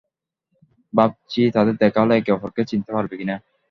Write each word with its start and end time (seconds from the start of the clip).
ভাবছি 0.93 1.41
তাদের 1.55 1.75
দেখা 1.81 1.99
হলে 2.01 2.13
একে-অপরকে 2.17 2.61
চিনতে 2.69 2.91
পারবে 2.95 3.15
কিনা। 3.19 3.35